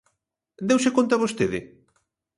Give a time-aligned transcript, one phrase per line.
[0.69, 1.59] ¿Deuse conta vostede?